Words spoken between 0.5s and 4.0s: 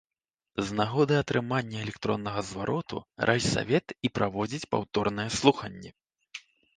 З нагоды атрымання электроннага звароту райсавет